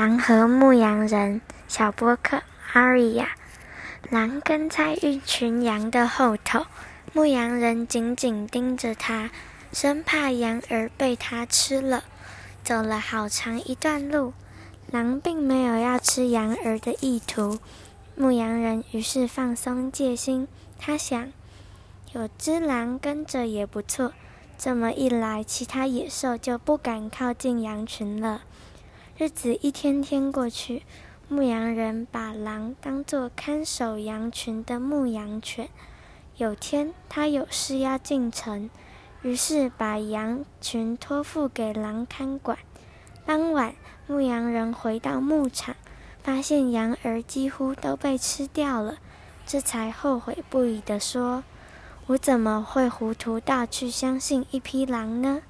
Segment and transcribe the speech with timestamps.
[0.00, 3.32] 狼和牧羊人小波克阿瑞亚。
[4.08, 6.64] 狼跟在一群羊的后头，
[7.12, 9.28] 牧羊人紧紧盯着它，
[9.74, 12.02] 生怕羊儿被它吃了。
[12.64, 14.32] 走了好长一段路，
[14.90, 17.58] 狼并没有要吃羊儿的意图。
[18.16, 20.48] 牧羊人于是放松戒心，
[20.78, 21.30] 他想，
[22.14, 24.14] 有只狼跟着也不错。
[24.56, 28.40] 这么一来，其他野兽就不敢靠近羊群了。
[29.20, 30.82] 日子一天天过去，
[31.28, 35.68] 牧羊人把狼当作看守羊群的牧羊犬。
[36.38, 38.70] 有天，他有事要进城，
[39.20, 42.56] 于是把羊群托付给狼看管。
[43.26, 43.74] 当晚，
[44.06, 45.76] 牧羊人回到牧场，
[46.22, 48.96] 发现羊儿几乎都被吃掉了，
[49.44, 51.44] 这才后悔不已地说。
[52.06, 55.42] 我怎么会糊涂到去相信一匹狼呢？